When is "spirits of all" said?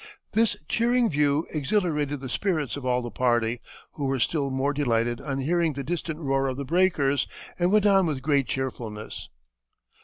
2.29-3.03